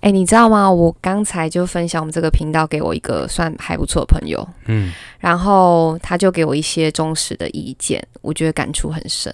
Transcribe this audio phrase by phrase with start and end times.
[0.00, 0.70] 哎，你知道吗？
[0.70, 9.30] 我刚才就分享我们这个频道给我一个算还不错的朋友，嗯，然后他就给我一些忠实的意见，我觉得感触很深。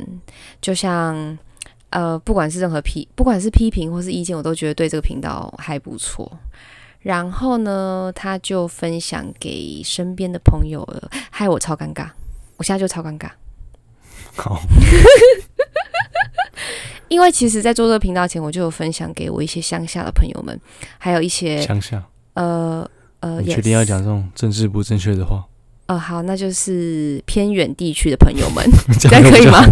[0.61, 1.39] 就像
[1.91, 6.31] 呃，不管是任何批，不管是批评或是意见，我都觉得对这个频道还不错。
[7.01, 12.09] 然后呢，他就分享给身边的朋友了，害我超尴尬，
[12.57, 13.31] 我现在就超尴尬。
[14.35, 14.61] 好，
[17.09, 20.59] 因为其实，在做这个频道前，我就有分享给我一些乡下的朋友们，
[20.99, 22.03] 还有一些乡下，
[22.35, 22.89] 呃
[23.21, 25.45] 呃，你确定要讲这种政治不正确的话？
[25.87, 28.65] 呃，好，那就是偏远地区的朋友们。
[28.99, 29.63] 这样可以吗？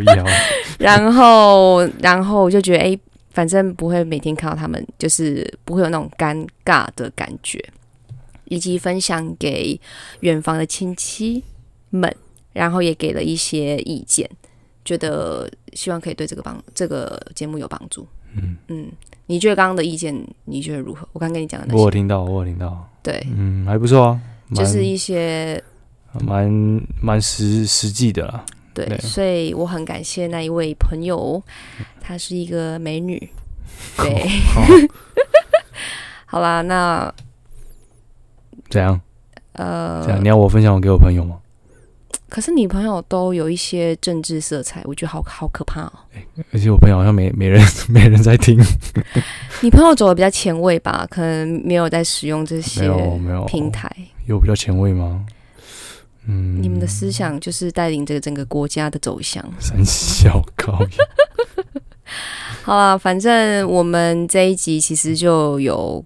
[0.78, 2.98] 然后，然后我就觉得，哎，
[3.30, 7.62] 反正不会每天看到他们，就是不会有那种尴尬的感觉，
[8.46, 9.78] 以及分享给
[10.20, 11.44] 远房的亲戚
[11.90, 12.10] 们，
[12.54, 14.28] 然后也给了一些意见，
[14.84, 18.06] 觉得希望可以对这个帮这个节目有帮助。
[18.34, 18.90] 嗯，嗯，
[19.26, 20.14] 你觉得刚刚的意见，
[20.44, 21.06] 你觉得如何？
[21.12, 24.20] 我刚跟你讲的那些，我有听到，我有听到，对，嗯，还不错啊，
[24.54, 25.62] 就是一些
[26.20, 26.50] 蛮
[27.02, 28.44] 蛮实实际的啦。
[28.74, 31.42] 对，对所以我很感谢那一位朋友，
[32.00, 33.30] 她是一个美女。
[33.98, 34.62] 对，好，
[36.24, 37.12] 好啦，那
[38.70, 38.98] 怎样？
[39.52, 41.38] 呃这，样你要我分享我给我朋友吗？
[42.32, 45.92] 可是你朋友都有一些政治色彩，我觉得好好可怕哦。
[46.50, 48.58] 而且我朋友好像没没人没人在听，
[49.60, 53.94] 你朋友走的比较前卫吧，可能没有在使用这没些有没有平台。
[54.26, 55.26] 有比较前卫吗？
[56.26, 59.44] 嗯，你们的思想就是带领这个整个国家的走向。
[59.60, 60.78] 三小高
[62.64, 66.02] 好啦，反正我们这一集其实就有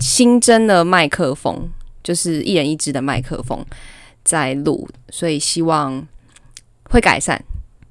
[0.00, 1.68] 新增的麦克风，
[2.02, 3.64] 就是一人一支的麦克风
[4.28, 6.06] 在录，所以希望
[6.90, 7.42] 会改善。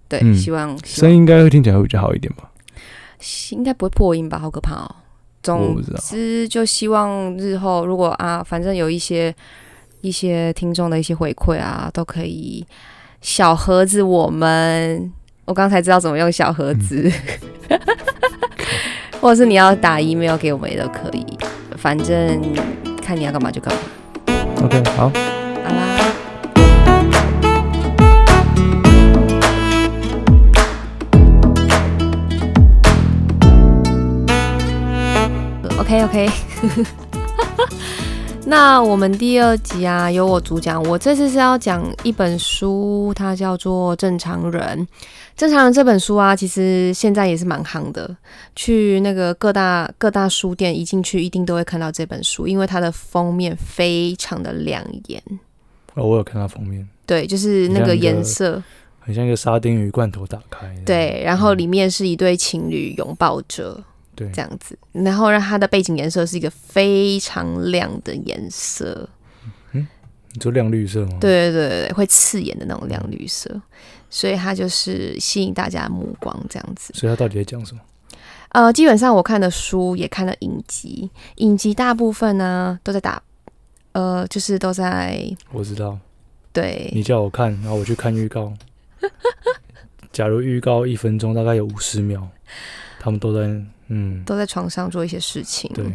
[0.07, 2.51] 对，嗯希望希声望音应该会听起来会比较好一点吧？
[3.49, 4.37] 应该不会破音吧？
[4.37, 4.85] 好可怕哦。
[4.85, 5.99] 我总不知道。
[5.99, 9.33] 之，就希望日后如果啊，反正有一些
[10.01, 12.63] 一些听众的一些回馈啊，都可以
[13.21, 15.11] 小盒子我们。
[15.45, 17.11] 我刚才知道怎么用小盒子，
[19.21, 21.25] 或者是你要打 email 给我们也都可以，
[21.77, 22.41] 反正
[23.01, 23.79] 看你要干嘛就干嘛。
[24.61, 25.11] OK，好，
[35.87, 36.29] OK OK，
[38.45, 40.83] 那我们第二集啊，由我主讲。
[40.83, 44.79] 我这次是要讲一本书，它叫做《正常人》。
[45.37, 48.13] 《正常人》这本书啊，其实现在也是蛮夯的。
[48.53, 55.23] 去那个各大各大书店一进去，一定都会看到这本书，因为它的封面非常的亮眼。
[55.93, 58.61] 哦，我有看到封面，对，就是那个颜色，
[58.99, 60.67] 很像一个沙丁鱼罐头打开。
[60.85, 63.81] 对，然后里面是一对情侣拥抱着
[64.17, 69.07] 对这样子，然后让它的背景颜色是一个非常亮的颜色，
[69.73, 69.87] 嗯
[70.33, 73.61] 你说亮绿色吗？，对对对对，会刺眼的那种亮绿色，
[74.09, 76.91] 所以它就是吸引大家的目光这样子。
[76.95, 77.81] 所以它到底在讲什么？
[78.49, 83.21] 呃，基本上我看的书也看了影集，影集大部分呢都在打，
[83.91, 85.97] 呃，就是都在我知道，
[86.51, 88.51] 对你叫我看，然后我去看预告。
[90.11, 92.27] 假如预告一分钟，大概有五十秒，
[92.99, 95.85] 他们都在嗯，都在床上做一些事情，对，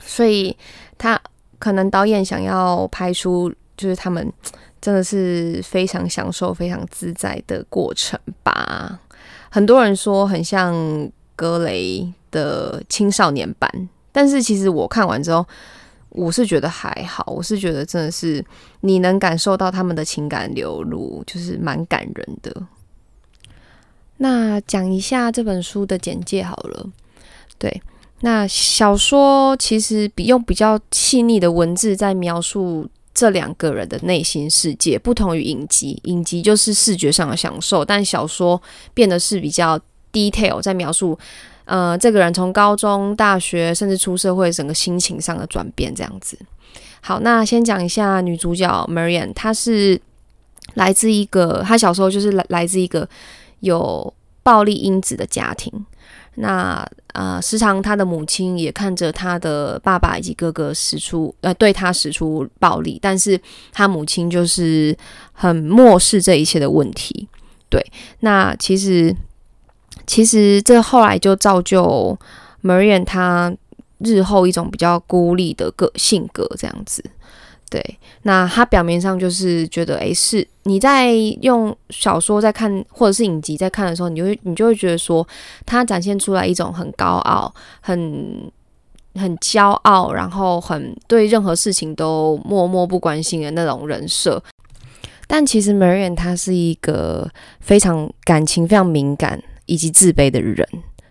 [0.00, 0.56] 所以
[0.96, 1.20] 他
[1.58, 4.32] 可能导演想要拍出就是他们
[4.80, 9.00] 真的是非常享受、非常自在的过程吧。
[9.50, 15.46] 很多人说很像格雷的青少年版，但是其实我看完之后，
[16.10, 18.44] 我是觉得还好，我是觉得真的是
[18.80, 22.54] 你能感受到他们的情感流露，就是蛮感人的。
[24.18, 26.86] 那讲一下这本书的简介好了，
[27.58, 27.82] 对。
[28.20, 36.00] 那小说其实比用比较细腻的文字在描述这两个人的内心世界，不同于影集。
[36.04, 38.60] 影集就是视觉上的享受，但小说
[38.92, 39.78] 变得是比较
[40.12, 41.16] detail，在描述
[41.64, 46.36] 呃这个人从高中、大学甚至出社会整个心情上的转变这样子。
[47.00, 50.00] 好，那先讲一下女主角 Marian，她是
[50.74, 53.08] 来自一个她小时候就是来来自一个
[53.60, 54.12] 有
[54.42, 55.72] 暴力因子的家庭。
[56.34, 63.40] 那呃，时常他的母亲也看着他的爸爸以及哥哥使出呃对他使出暴力，但是
[63.72, 64.96] 他母亲就是
[65.32, 67.26] 很漠视这一切的问题。
[67.68, 67.84] 对，
[68.20, 69.14] 那其实
[70.06, 72.16] 其实这后来就造就
[72.62, 73.54] Marian 他
[73.98, 77.02] 日后一种比较孤立的个性格这样子。
[77.70, 81.12] 对，那他表面上就是觉得，诶，是你在
[81.42, 85.26] 用小说在看，或者是影集在看的时候，你就会你就会觉得说，
[85.66, 88.50] 他展现出来一种很高傲、很
[89.14, 94.42] 很骄傲，然后很对任何事情都默默不关心的那种人设。
[95.26, 97.30] 但其实 Marian 他是一个
[97.60, 100.66] 非常感情非常敏感以及自卑的人，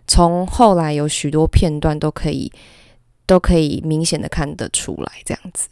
[0.07, 2.51] 从后来有许多片段都可以
[3.27, 5.67] 都可以明显的看得出来这样子。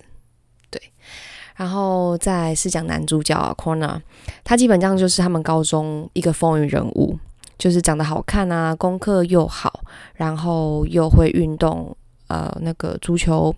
[1.55, 3.99] 然后再是讲男主角 Corner，
[4.43, 7.17] 他基本上就是他们高中一个风云人物，
[7.57, 9.81] 就是长得好看啊，功课又好，
[10.15, 11.95] 然后又会运动，
[12.27, 13.55] 呃，那个足球。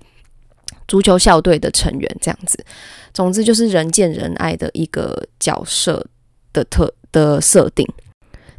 [0.86, 2.58] 足球校队的成员这样子，
[3.14, 6.06] 总之就是人见人爱的一个角色
[6.54, 7.86] 的特的设定。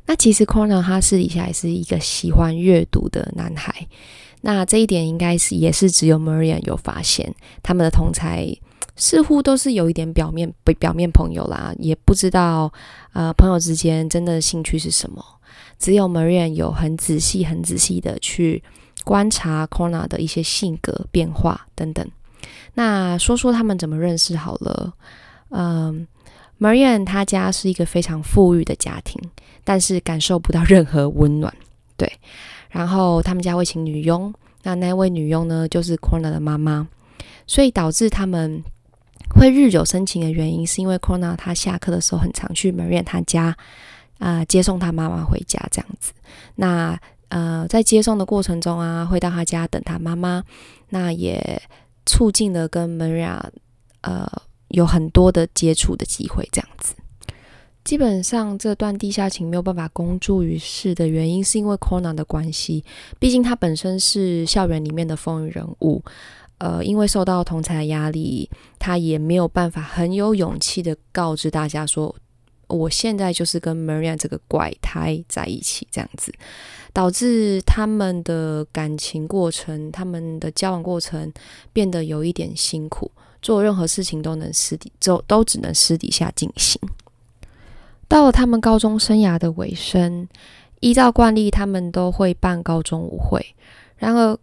[0.05, 3.87] 那其实 Corner 他私底下也是一个喜欢阅读的男孩。
[4.43, 8.46] 那这一点应该是也是只有 Marian 有发现，他们的同才
[8.98, 12.70] 似乎都是有一点表面表面朋友啦，也不知道
[13.14, 15.24] 呃朋友之间真的兴趣是什么。
[15.78, 18.60] 只有 Marian 有很仔细、很仔细的去
[19.04, 22.04] 观察 Corner 的一些性格变化等等。
[22.74, 24.92] 那说说他们怎么认识好了。
[25.50, 26.06] 嗯
[26.58, 29.22] ，Marian 他家是一个非常富裕的家庭，
[29.62, 31.54] 但是感受不到任何温暖。
[31.96, 32.12] 对，
[32.70, 34.34] 然后他们家会请女佣，
[34.64, 36.88] 那那位女佣呢就是 Corner 的妈妈，
[37.46, 38.62] 所以导致他们
[39.30, 43.56] 会日久生情的原因，是因为 Corona 他下课的时候很常去 Maria 他家
[44.19, 46.12] 啊接送他妈妈回家这样子。
[46.56, 46.98] 那
[47.28, 50.42] 呃在接送的过程中啊，会到他家等他妈妈，
[50.90, 51.60] 那也。
[52.10, 53.38] 促进了跟 Maria
[54.00, 54.26] 呃
[54.69, 56.94] 有很多的接触的机会，这样子。
[57.84, 62.82] 基本上这段地下情没有办法公诸于世的原因，是因为 Corona 的关系。
[63.19, 66.02] 毕竟他本身是校园里面的风云人物，
[66.58, 72.14] 呃，因为受到同才的压力，他也没有办法很有勇气的告知大家说。
[72.66, 76.31] 我现在就是跟 Maria 这个怪胎在一起，这样子，
[76.93, 81.32] 导致他们的感情过程、他们的交往过程
[81.72, 86.78] 变得有一点辛苦，做任何事情都能私底，都都只能私底下进行。
[88.06, 90.28] 到了他们高中生涯的尾声，
[90.81, 93.54] 依照惯例，他们都会办高中舞会。
[93.96, 94.38] 然而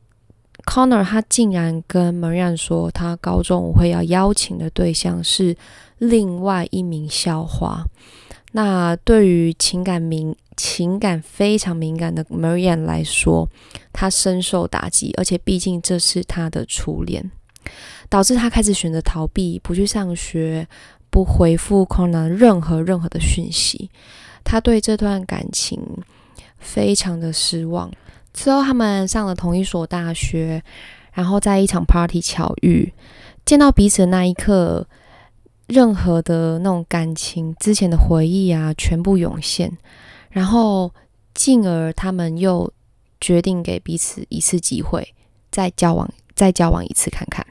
[0.75, 5.56] ，Connor 他竟然跟 Marian 说，他高中舞会要邀请的对象是。
[5.98, 7.86] 另外一名校花，
[8.51, 13.48] 那对于情感敏、情感非常敏感的 Marian 来说，
[13.94, 17.31] 她深受打击，而且毕竟这是她的初恋，
[18.10, 20.68] 导致她开始选择逃避，不去上学，
[21.10, 23.89] 不回复 Connor 任何任何的讯息。
[24.44, 25.81] 她对这段感情
[26.57, 27.89] 非常的失望。
[28.36, 30.62] 之后，他们上了同一所大学，
[31.14, 32.94] 然后在一场 party 巧遇，
[33.44, 34.86] 见到彼此的那一刻。
[35.68, 39.76] 任何的那种感情之前的回忆啊，全部涌现，
[40.30, 40.94] 然后
[41.34, 42.72] 进而他们又
[43.20, 45.16] 决定给彼此一次机会，
[45.50, 47.44] 再交往，再交往一次看看。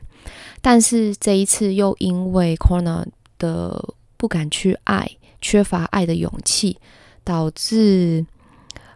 [0.62, 3.04] 但是这一次又因为 Corner
[3.36, 3.84] 的
[4.16, 5.10] 不敢去爱，
[5.40, 6.78] 缺乏爱的勇气，
[7.24, 8.24] 导致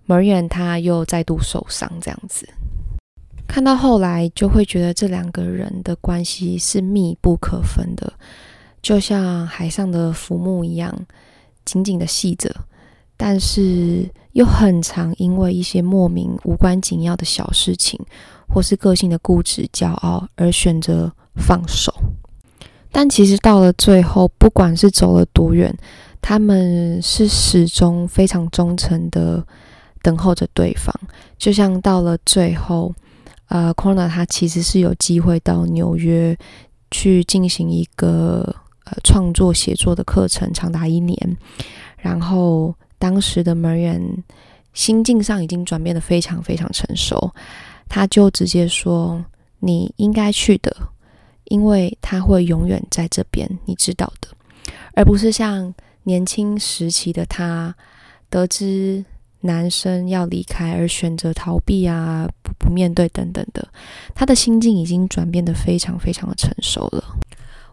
[0.09, 1.89] Marian 他又再度受伤。
[2.01, 2.49] 这样子，
[3.47, 8.13] 看到后来就会觉得这两个人的关系是密不可分的。
[8.83, 10.93] 就像海上的浮木一样，
[11.65, 12.55] 紧紧的系着，
[13.17, 18.01] 但是又很常因为一些莫名无关紧要的小事情，
[18.49, 21.93] 或是个性的固执、骄傲而选择放手。
[22.91, 25.77] 但其实到了最后，不管是走了多远，
[26.23, 29.45] 他们是始终非常忠诚的
[30.03, 30.95] 等候着对方。
[31.37, 32.95] 就像到了最后，
[33.49, 36.37] 呃，Corner 他其实是有机会到纽约
[36.91, 38.55] 去进行一个。
[38.91, 41.37] 呃，创作写作的课程长达一年，
[41.99, 44.23] 然后当时的 Marian
[44.73, 47.35] 心境上已经转变的非常非常成熟，
[47.87, 49.23] 他就直接说
[49.61, 50.75] ：“你应该去的，
[51.45, 54.29] 因为他会永远在这边，你知道的。”
[54.97, 55.75] 而不是像
[56.05, 57.77] 年轻时期的他，
[58.31, 59.05] 得知
[59.41, 63.69] 男生要离开而选择逃避啊，不不面对等等的，
[64.15, 67.05] 他的心境已经转变的非常非常的成熟了。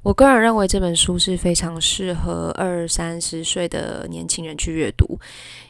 [0.03, 5.19] 我个人认为这本书是非常适合二三十岁的年轻人去阅读，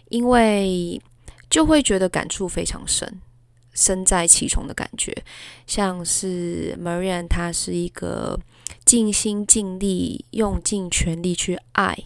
[0.09, 1.01] 因为
[1.49, 3.21] 就会觉得感触非常深，
[3.73, 5.15] 身在其中的感觉，
[5.65, 8.37] 像是 Marian，她是一个
[8.83, 11.97] 尽心尽力、用尽全力去爱，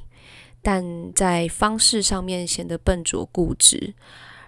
[0.62, 3.94] 但在方式上面显得笨拙固执；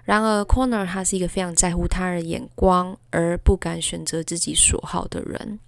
[0.04, 5.60] 然而 Corner，他是一个非常在乎他人眼光而不敢选择自己所好的人。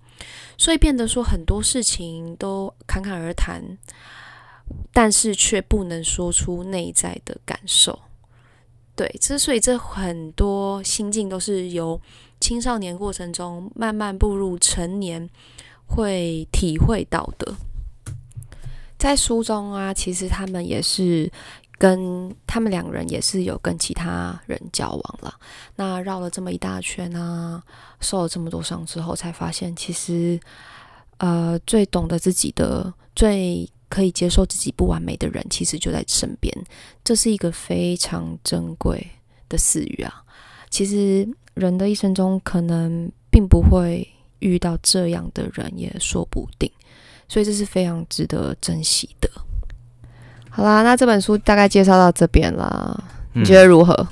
[0.57, 3.77] 所以变得说很多事情都侃侃而谈，
[4.93, 7.99] 但是却不能说出内在的感受。
[8.95, 11.99] 对，之所以这很多心境都是由
[12.39, 15.27] 青少年过程中慢慢步入成年
[15.87, 17.55] 会体会到的。
[19.03, 21.29] 在书中啊，其实他们也是
[21.77, 25.35] 跟他们两人也是有跟其他人交往了。
[25.75, 27.61] 那绕了这么一大圈啊，
[27.99, 30.39] 受了这么多伤之后，才发现其实
[31.17, 36.57] 呃最懂得自己的、最可以接受自己不完美的人，其实就在身边。
[37.03, 39.05] 这是一个非常珍贵
[39.49, 40.23] 的私语啊！
[40.69, 44.07] 其实人的一生中，可能并不会
[44.39, 46.71] 遇到这样的人，也说不定。
[47.27, 49.29] 所以这是非常值得珍惜的。
[50.49, 53.03] 好啦，那这本书大概介绍到这边啦，
[53.33, 54.07] 你觉得如何？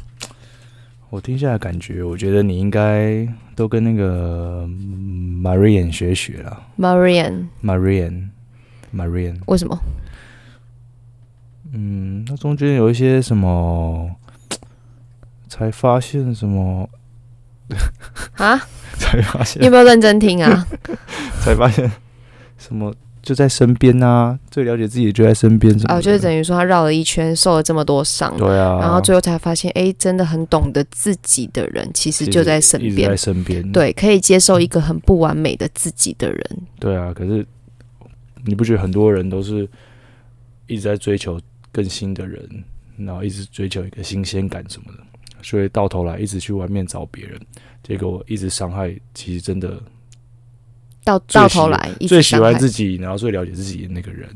[1.10, 6.64] 我听下来感觉，我觉得你应该都跟那个 Marian 学学了。
[6.80, 9.78] Marian，Marian，Marian，为什么？
[11.74, 14.16] 嗯，那中间有一些什么，
[15.48, 16.90] 才发现什么
[18.36, 18.58] 啊？
[18.98, 19.62] 才发现？
[19.62, 20.66] 你有没有认真听啊？
[21.44, 21.92] 才发现
[22.62, 22.94] 什么？
[23.22, 25.72] 就在身边呐，最了解自己就在身边。
[25.88, 33.72] 哦，就是等于说他绕了一圈，受了这么多伤，对啊，然后最后才发现，哎，真的很懂得自己的人，其实就在身边，在身边。
[33.72, 36.44] 对，可以接受一个很不完美的自己的人。
[36.80, 37.46] 对啊，可是
[38.44, 39.70] 你不觉得很多人都是
[40.66, 41.40] 一直在追求
[41.72, 42.50] 更新的人，
[42.98, 45.04] 然后一直追求一个新鲜感什么的，
[45.44, 47.40] 所以到头来一直去外面找别人，
[47.84, 49.80] 结果一直伤害，其实真的。
[51.04, 54.30] 到到头来，最喜欢自己，然后最了解自己的那个人，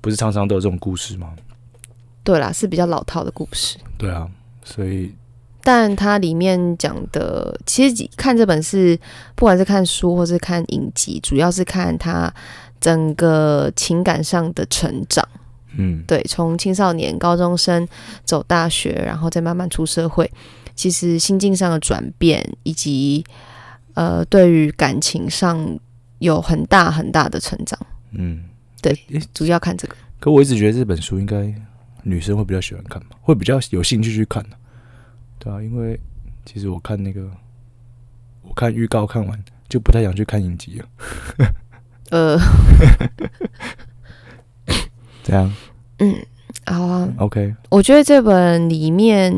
[0.00, 1.32] 不是常常都有这种故事吗？
[2.22, 3.78] 对啦，是比较老套的故事。
[3.96, 4.28] 对啊，
[4.62, 5.14] 所以，
[5.62, 8.98] 但它里面讲的，其实看这本是，
[9.34, 12.32] 不管是看书或是看影集，主要是看他
[12.78, 15.26] 整个情感上的成长。
[15.78, 17.88] 嗯，对，从青少年、高中生
[18.24, 20.30] 走大学，然后再慢慢出社会，
[20.74, 23.24] 其实心境上的转变，以及
[23.94, 25.78] 呃，对于感情上。
[26.20, 27.78] 有很大很大的成长，
[28.12, 28.44] 嗯，
[28.80, 28.96] 对，
[29.34, 29.96] 主要看这个。
[30.18, 31.52] 可我一直觉得这本书应该
[32.02, 34.44] 女生会比较喜欢看吧，会比较有兴趣去看
[35.38, 35.98] 对啊，因为
[36.44, 37.30] 其实我看那个，
[38.42, 40.86] 我看预告看完就不太想去看影集了。
[42.10, 42.38] 呃，
[45.24, 45.50] 这样，
[46.00, 46.14] 嗯，
[46.66, 47.54] 好啊，OK。
[47.70, 49.34] 我觉得这本里面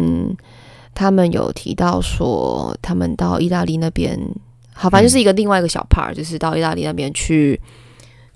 [0.95, 4.19] 他们有提到说，他们到意大利那边。
[4.83, 7.61] 好，反正就是一个另外一个小 part，就是到意大利那边去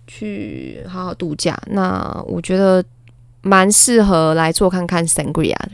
[0.07, 1.61] 去好好度假。
[1.67, 2.85] 那我觉得
[3.43, 5.73] 蛮适合来做看看 sangria 的。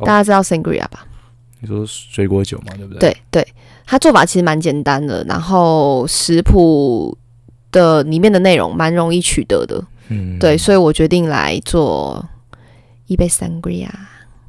[0.00, 1.06] 大家知道 sangria 吧？
[1.60, 3.00] 你说水果酒嘛，对不对？
[3.00, 3.48] 对对，
[3.84, 7.16] 它做法其实蛮简单的，然后食谱
[7.70, 9.82] 的里面的内容蛮容易取得的。
[10.08, 12.26] 嗯，对，所以我决定来做
[13.06, 13.88] 一杯 sangria。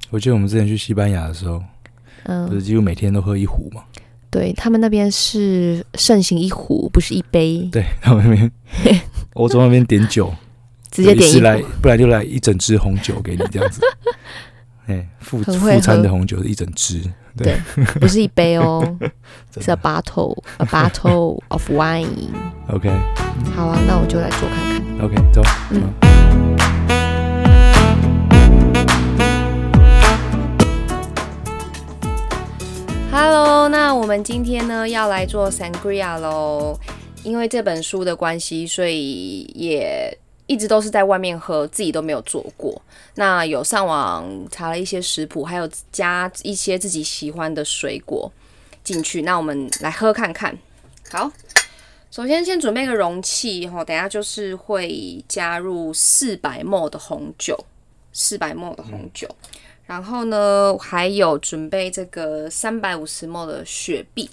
[0.10, 1.62] 我记得我们之前去西班牙的时候，
[2.24, 3.84] 嗯，不是几乎每天都喝一壶吗？
[4.30, 7.68] 对他们那边是盛行一壶，不是一杯。
[7.72, 8.52] 对他们那边，
[9.34, 10.34] 欧洲那边点酒，
[10.92, 13.82] 直接点一来，不然就来一整支红酒给你这样子。
[14.88, 17.02] 哎，副副餐的红酒是一整支，
[17.36, 17.58] 对，
[18.00, 18.98] 不是一杯哦，
[19.60, 22.08] 是 a bottle a bottle of wine。
[22.70, 22.90] OK，
[23.54, 25.06] 好啊，那我就来做看看。
[25.06, 25.42] OK，走，
[25.72, 26.07] 嗯。
[33.20, 36.80] Hello，那我们今天呢要来做 sangria 喽。
[37.24, 42.80] 因为这本书的关系，所以也一直都是在外面喝，自己都没有做过。
[43.16, 48.32] 那有上网查了一些食谱，还有加一些自己喜欢的水果
[48.84, 49.24] 进去。
[49.24, 50.56] 那我们来喝看看。
[51.10, 51.32] 好，
[52.12, 57.66] 首先先准备个容器哈，等下就是会加入四百 ml 的红酒，
[58.14, 59.28] 四百 ml 的红酒。
[59.88, 64.30] 然后呢，还有准备这个三百五十 ml 的雪碧，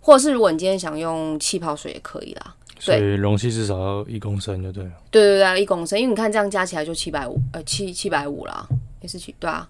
[0.00, 2.54] 或者是如果你今天想用气泡水也可以啦。
[2.78, 4.92] 所以，容器至少要一公升就对了。
[5.10, 8.68] 对对对，一公升，因为你看这样加起来就七百五，呃，七七百五啦，
[9.00, 9.68] 也是七，对啊。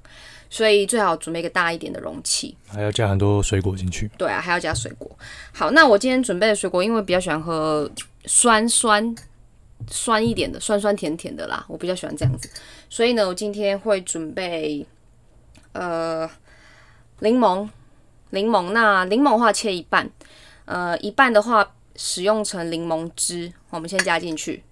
[0.50, 2.54] 所以最好准备一个大一点的容器。
[2.66, 4.10] 还要加很多水果进去。
[4.18, 5.10] 对啊，还要加水果。
[5.52, 7.90] 好，那我今天准备的水果，因为比较喜欢喝
[8.26, 9.16] 酸酸
[9.90, 12.50] 酸一点的，酸酸甜甜的啦，我比较喜欢这样子。
[12.90, 14.84] 所以呢，我今天会准备。
[15.78, 16.28] 呃，
[17.20, 17.68] 柠檬，
[18.30, 20.10] 柠檬，那柠檬的话切一半，
[20.64, 24.64] 呃，一半的话使用成柠檬汁，我们先加进去，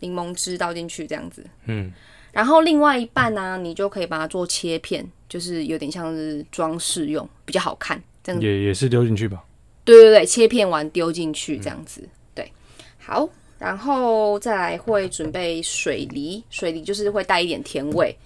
[0.00, 1.92] 柠檬汁倒进去这样子，嗯，
[2.32, 8.40] 然后另外一半呢，你就可以把它做切片，就是有点像是装饰用，比较好看，这样。
[8.42, 9.44] 也也是丢进去吧？
[9.84, 12.50] 对对对，切片完丢进去这样子，对，
[12.98, 13.28] 好，
[13.60, 18.16] 然后再来会准备水梨，水梨就是会带一点甜味。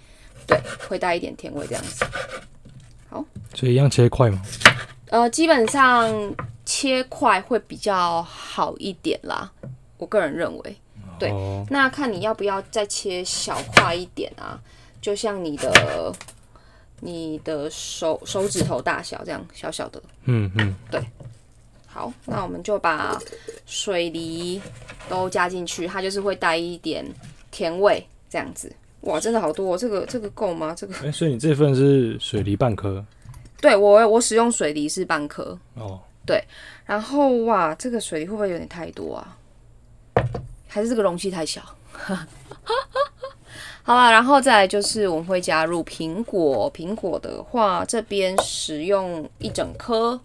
[0.49, 2.03] 对，会带一点甜味这样子。
[3.09, 4.41] 好，所以一样切块嘛。
[5.09, 9.51] 呃，基本上切块会比较好一点啦，
[9.97, 10.75] 我个人认为。
[11.19, 14.57] 对哦，那看你要不要再切小块一点啊，
[15.01, 16.15] 就像你的
[17.01, 20.01] 你的手手指头大小这样小小的。
[20.23, 21.01] 嗯嗯，对
[21.87, 23.19] 好，那我们就把
[23.65, 24.61] 水梨
[25.09, 27.05] 都加进去，它就是会带一点
[27.51, 28.71] 甜味这样子。
[29.09, 30.73] 哇，真的好多、哦，这个这个够吗？
[30.75, 33.03] 这个哎、所以你这份是水梨半颗
[33.61, 36.43] 对我我使用水梨是半颗，哦，对
[36.85, 39.37] 然后哇，这个水梨会不会有点太多啊？
[40.67, 41.61] 还是这个容器太小？
[43.83, 50.19] 好了，然后再来就是我们会加入苹果，苹果的话这边使用一整颗，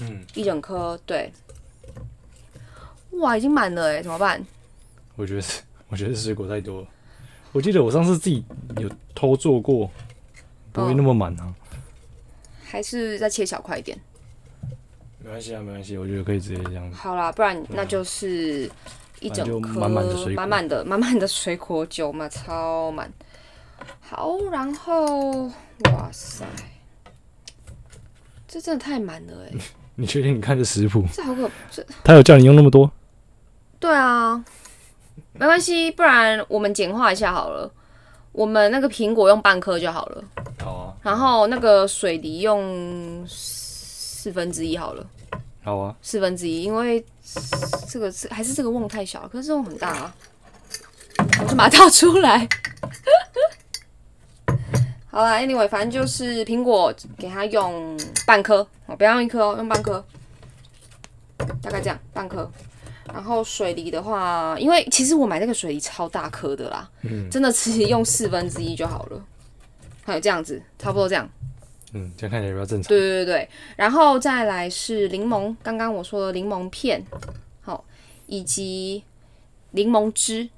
[0.00, 1.32] 嗯，一整颗，对。
[3.18, 4.40] 哇，已经满了哎，怎么办？
[5.16, 5.60] 我觉得是，
[5.90, 6.86] 我觉得水果太多了。
[7.52, 8.44] 我记得我上次自己
[8.78, 9.90] 有偷做过，
[10.72, 11.54] 不会那么满啊。
[12.62, 13.98] 还是再切小块一点？
[15.18, 16.96] 没关系啊，没关系，我觉得可以直接这样子。
[16.96, 18.70] 好啦，不然那就是
[19.20, 23.12] 一整颗满满的满满的满满的水果酒嘛，超满。
[24.00, 25.46] 好，然后
[25.92, 26.44] 哇塞，
[28.46, 29.58] 这真的太满了哎、
[29.96, 32.90] 你确定你看这食谱，这好可这他有叫你用那么多？
[33.78, 34.44] 对啊，
[35.32, 37.70] 没关系，不然我们简化一下好了。
[38.32, 40.22] 我们那个苹果用半颗就好了，
[40.62, 45.04] 好啊，然后那个水梨用四分之一好了。
[45.64, 47.04] 好啊，四分之一，因为
[47.88, 50.14] 这个是还是这个瓮太小，可是这瓮很大啊，
[51.18, 52.48] 我就把它倒出来。
[55.10, 60.04] 好啦 a n y w a y 反正就是苹果给它用半颗，我不要用一颗哦，用半颗，
[61.60, 62.48] 大概这样半颗。
[63.06, 69.24] 然后水梨的话，因为其实我买那个水梨超大颗的啦，嗯真的只用四分之一就好了。
[70.02, 71.28] 还有这样子，差不多这样。
[71.92, 72.88] 嗯，这样看起来比较正常。
[72.88, 77.04] 对对对对，然后再来是柠檬，刚刚我说的柠檬片，
[77.60, 77.84] 好，
[78.26, 79.02] 以及
[79.72, 80.48] 柠檬汁、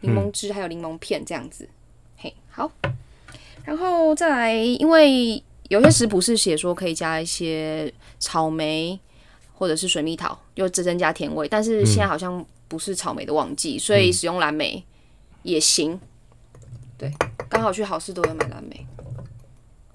[0.00, 1.68] 柠檬汁还有柠檬片这样子，
[2.16, 2.70] 嘿，好，
[3.64, 8.98] 然后再来，因为有些食谱是写说可以加一些草莓
[9.58, 14.82] 或者是水蜜桃，又增加甜味，但是现在好像不是草莓的旺季，所以使用蓝莓
[15.42, 15.98] 也行。
[16.96, 17.12] 对，
[17.48, 18.86] 刚好去好事多有买蓝莓，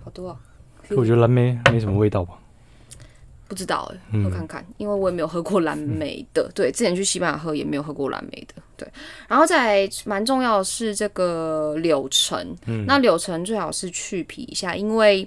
[0.03, 0.37] 好多啊。
[0.85, 2.37] 可我觉得蓝莓没什么味道吧？
[3.47, 6.51] 不知道哎、嗯喝看看，因为我也没有喝过蓝莓的。
[6.53, 8.61] 对，之前去西班牙喝也没有喝过蓝莓的。
[8.75, 8.85] 对，
[9.29, 15.25] 然后再来蛮重要的是这个柳橙，嗯那柳橙最好是去皮一下，因为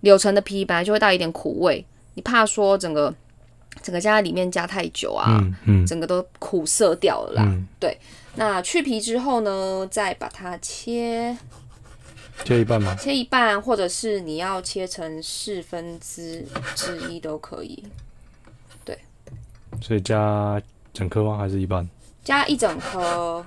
[0.00, 3.14] 柳橙的皮本来就会带一点苦味，你怕说整个
[3.82, 7.42] 整个加在里面加太久啊，嗯嗯整个都苦涩掉了啦。
[7.46, 7.66] 嗯，
[8.34, 11.36] 那去皮之后呢，再把它切
[12.44, 12.94] 切一半吗？
[12.96, 17.82] 切一半，或者是你要切成四分之之一都可以。
[18.84, 18.98] 对
[19.80, 20.60] 所以加
[20.92, 21.38] 整颗吗？
[21.38, 21.88] 还是一半？
[22.22, 23.44] 加一整颗。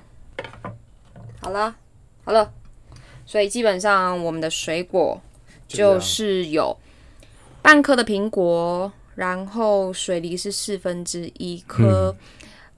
[1.42, 1.76] 好了，
[2.26, 2.52] 好了，
[3.26, 5.22] 所以基本上我们的水果
[5.68, 6.76] 就是有
[7.62, 12.15] 半颗的苹果，然后水梨是四分之一颗，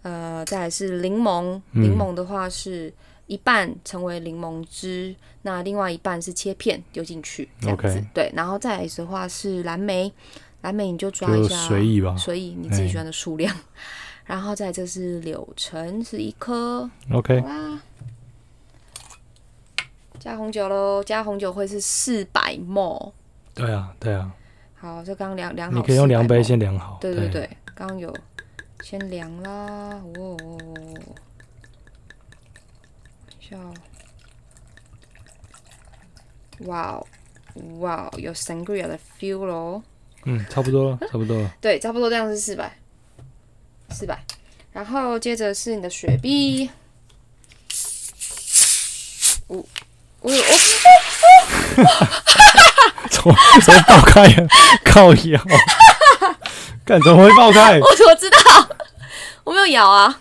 [0.01, 2.91] 呃，再来是柠檬，嗯柠檬的话是
[3.27, 10.11] 一半成为柠檬汁，那另外一半是切片丢进去，这样子 OK 对，然后再来的话是蓝莓，
[10.61, 12.17] 蓝莓你就抓一下，随意吧。
[12.17, 13.55] 随意你自己喜欢的数量。
[14.25, 17.43] 然后再来这是柳橙，是一颗，OK。
[20.17, 23.11] 加红酒喽，加红酒会是四百 ml。
[23.53, 24.31] 对啊，对啊，
[24.81, 26.97] 好，这刚刚量量好，你可以用量杯先量好。
[26.99, 28.11] 对对对，刚刚有
[28.81, 30.35] 先量啦，哦，
[33.39, 33.71] 一下哦，
[36.61, 37.05] 哇哦，
[37.77, 39.83] 哇哦，有 sangria 的 feel 咯。
[40.25, 41.53] 嗯，差不多了，差不多了。
[41.61, 42.75] 对，差不多这样是四百，
[43.91, 44.19] 四百。
[44.71, 46.71] 然后接着是你的雪碧，
[49.45, 49.63] 我
[50.21, 50.37] 我我
[53.09, 54.47] 怎么怎么爆开了？
[54.83, 55.41] 靠腰，
[56.85, 57.79] 干怎么会爆开？
[57.81, 58.69] 我怎么知道？
[59.43, 60.19] 我没有咬啊，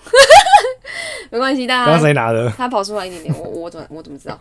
[1.31, 2.51] 没关系，大刚刚家谁拿的？
[2.57, 4.39] 他跑出来一点点，我我怎么我怎么知道？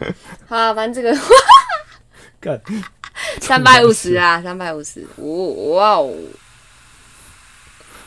[0.48, 1.18] 好啊，反正这个
[2.40, 2.60] 干，
[3.42, 5.26] 三百五十啊，三百五十，哦
[5.76, 6.14] 哇哦！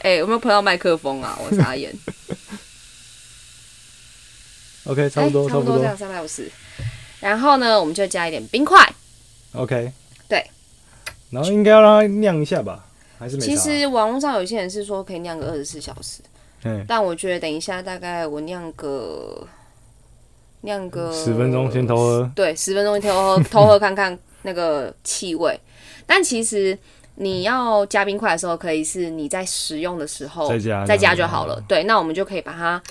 [0.00, 1.38] 哎、有没有碰到麦克风啊？
[1.38, 1.92] 我傻眼。
[4.84, 5.84] OK，差不多，差不多这。
[5.84, 6.50] 样，三百五十。
[7.20, 8.84] 然后呢，我们就加一点冰块。
[9.52, 9.92] OK，对。
[11.32, 12.84] 然后应该要让它酿一下吧？
[13.18, 13.48] 还是没差？
[13.48, 16.20] 其实网络上有些人是说可以酿个二十四小时，
[16.64, 19.46] 嗯，但我觉得等一下大概我酿个
[20.60, 22.30] 酿个十分钟先偷喝。
[22.34, 25.58] 对，十分钟偷喝偷喝看看那个气味。
[26.04, 26.76] 但其实
[27.14, 31.62] 你要加冰块的时候，可以是你在使用的时候再加再加就好了。
[31.66, 32.82] 对，那我们就可以把它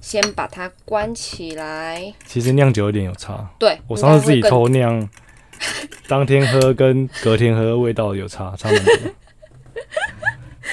[0.00, 2.12] 先把它关起来。
[2.26, 5.08] 其实酿酒有点有差，对我上次自己偷酿，
[6.08, 8.94] 当天喝跟隔天喝味道有差，差蛮多。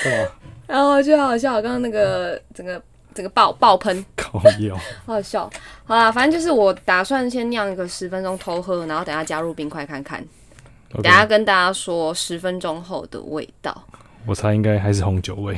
[0.03, 0.29] 干嘛？
[0.67, 2.81] 然后就好笑，刚刚那个整个
[3.13, 5.49] 整个爆爆喷，搞笑，好好笑。
[5.85, 10.23] 好啦，反正就是我打算先酿一个十分钟偷喝，然后等下加入冰块看看
[10.91, 13.83] 等下跟大家说十分钟后的味道。
[14.25, 15.57] 我猜应该还是红酒味。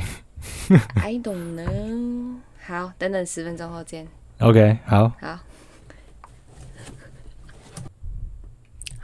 [0.96, 2.34] I don't know。
[2.66, 4.06] 好，等等十分钟后见。
[4.40, 5.38] OK，好，好，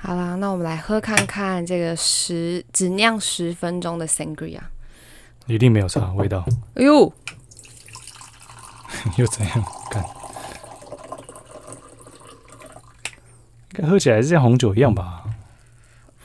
[0.04, 4.58] 好啦，那我们来喝看看这个十只酿十分钟的 sangria。
[5.46, 7.12] 一定没有差味道，哎呦，
[9.16, 9.64] 又怎样？
[9.90, 10.02] 看，
[13.70, 15.22] 应该喝起来是像红酒一样吧？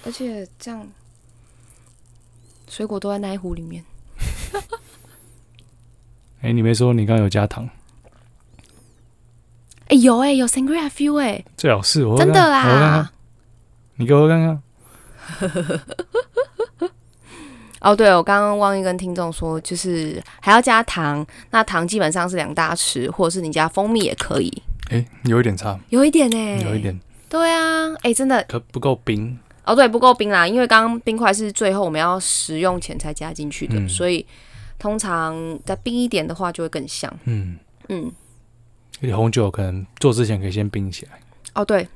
[0.05, 0.87] 而且这样
[2.67, 3.83] 水果都在那一壶里面。
[6.41, 7.69] 哎、你没说你刚刚有加糖，
[9.87, 13.11] 哎、有哎、有 sangria feel 哎、最好是我真的啦。
[13.97, 14.61] 你给我看看。
[17.79, 21.25] 哦，对，我刚刚忘记跟听众说，就是还要加糖。
[21.51, 24.51] 那糖基本上是两大匙，或者是你加蜂蜜也可以。
[24.89, 26.81] 哎、有一点差，有一点呢、有一。
[26.81, 29.37] 点，对啊，哎、真的可不够冰。
[29.63, 34.25] 哦，对，不够冰啦，因为刚刚冰块是最后我们要食用前才加进去的，嗯所以
[34.79, 37.13] 通常再冰一点的话就会更香。
[37.25, 37.57] 嗯，
[37.89, 38.11] 嗯，
[39.01, 41.19] 而且红酒可能做之前可以先冰起来，
[41.53, 41.87] 哦，对，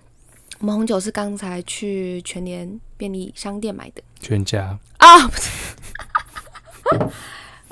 [0.61, 4.77] 我们红酒是刚才去全联便利商店买的全家。
[4.97, 5.49] 啊，不 是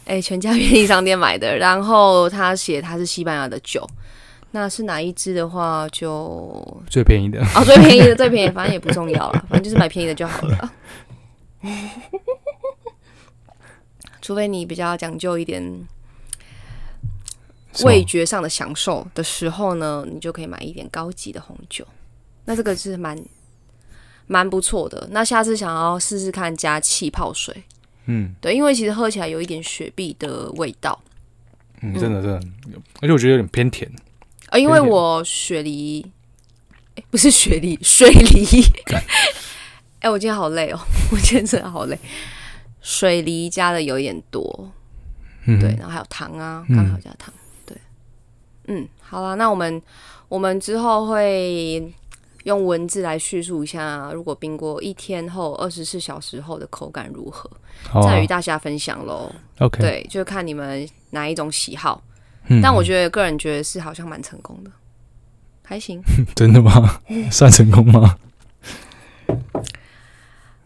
[0.05, 3.87] 哎、全家便利商店买的，然后他写他是西班牙的酒。
[4.49, 10.73] 那是哪一支的话就最便宜的，哦最便宜的最便宜，反正也不重要了，反正就是买便宜的就好了。
[14.19, 15.87] 除非你比较讲究一点
[17.83, 21.85] 味觉上的享受的时候呢，你就可以买一点高级的红酒。
[22.45, 23.17] 那这个是蛮
[24.27, 25.07] 蛮不错的。
[25.11, 27.63] 那下次想要试试看加气泡水，
[28.05, 30.99] 嗯对，因为其实喝起来有一点雪碧的味道。
[31.81, 32.41] 嗯，真的真的，
[33.01, 33.89] 而且我觉得有点偏甜。
[34.49, 36.05] 呃，因为我雪梨，
[36.95, 38.45] 诶不是雪梨， 水梨。
[40.01, 40.79] 哎、我今天好累哦，
[41.11, 41.97] 我今天真的好累。
[42.81, 44.71] 水梨加的有一点多，
[45.45, 47.33] 嗯，对，，然后还有糖啊，嗯刚好加糖，
[47.65, 47.77] 对，
[48.67, 49.81] 嗯，好了，那我们
[50.29, 51.93] 我们之后会
[52.43, 57.49] 用文字来叙述一下，如果冰过一天后、二十四小时后的口感如何，
[58.03, 59.31] 再与大家分享喽。
[59.59, 62.01] OK，对，就看你们哪一种喜好，
[62.47, 64.71] 嗯但我觉得个人觉得是好像蛮成功的，
[65.63, 66.01] 还行。
[66.35, 67.01] 真的吗？
[67.29, 68.15] 算成功吗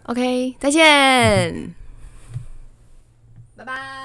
[0.03, 1.73] ？OK，再见，
[3.55, 4.02] 拜拜。